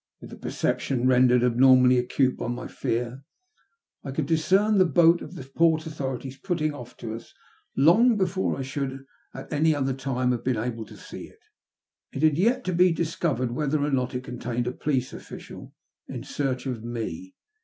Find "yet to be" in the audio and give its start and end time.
12.39-12.91